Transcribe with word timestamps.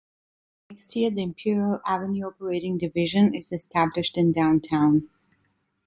The 0.69 0.73
next 0.73 0.95
year, 0.95 1.11
the 1.11 1.21
Imperial 1.21 1.79
Avenue 1.85 2.25
operating 2.25 2.79
division 2.79 3.35
is 3.35 3.51
established 3.51 4.17
in 4.17 4.31
downtown. 4.31 5.07